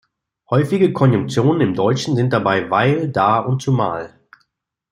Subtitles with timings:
[0.49, 4.19] Häufige Konjunktionen im Deutschen sind dabei "„weil“", "„da“" und "„zumal“".